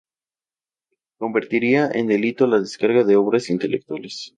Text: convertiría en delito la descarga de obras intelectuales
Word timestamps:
convertiría 1.19 1.87
en 1.93 2.07
delito 2.07 2.47
la 2.47 2.59
descarga 2.59 3.03
de 3.03 3.17
obras 3.17 3.51
intelectuales 3.51 4.29